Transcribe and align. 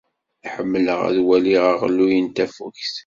Ḥemmleɣ 0.53 0.99
ad 1.09 1.17
waliɣ 1.27 1.63
aɣelluy 1.73 2.15
n 2.19 2.27
tafukt. 2.35 2.93